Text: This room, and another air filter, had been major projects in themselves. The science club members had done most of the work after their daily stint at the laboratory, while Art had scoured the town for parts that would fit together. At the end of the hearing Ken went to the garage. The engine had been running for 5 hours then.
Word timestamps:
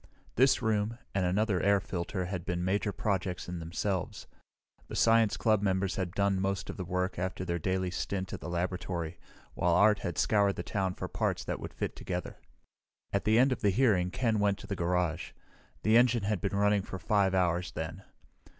This 0.33 0.63
room, 0.63 0.97
and 1.13 1.27
another 1.27 1.61
air 1.61 1.79
filter, 1.79 2.25
had 2.25 2.43
been 2.43 2.65
major 2.65 2.91
projects 2.91 3.47
in 3.47 3.59
themselves. 3.59 4.25
The 4.87 4.95
science 4.95 5.37
club 5.37 5.61
members 5.61 5.95
had 5.95 6.15
done 6.15 6.41
most 6.41 6.71
of 6.71 6.77
the 6.77 6.83
work 6.83 7.19
after 7.19 7.45
their 7.45 7.59
daily 7.59 7.91
stint 7.91 8.33
at 8.33 8.39
the 8.41 8.49
laboratory, 8.49 9.19
while 9.53 9.75
Art 9.75 9.99
had 9.99 10.17
scoured 10.17 10.55
the 10.55 10.63
town 10.63 10.95
for 10.95 11.07
parts 11.07 11.43
that 11.43 11.59
would 11.59 11.75
fit 11.75 11.95
together. 11.95 12.39
At 13.13 13.25
the 13.25 13.37
end 13.37 13.51
of 13.51 13.61
the 13.61 13.69
hearing 13.69 14.09
Ken 14.09 14.39
went 14.39 14.57
to 14.57 14.65
the 14.65 14.75
garage. 14.75 15.33
The 15.83 15.97
engine 15.97 16.23
had 16.23 16.41
been 16.41 16.55
running 16.55 16.81
for 16.81 16.97
5 16.97 17.35
hours 17.35 17.71
then. 17.73 18.01